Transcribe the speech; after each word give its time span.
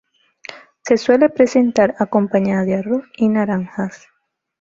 Se 0.83 0.97
suele 0.97 1.29
presentar 1.29 1.93
acompañada 1.99 2.63
de 2.65 2.73
arroz 2.73 3.03
y 3.17 3.27
naranjas. 3.29 4.07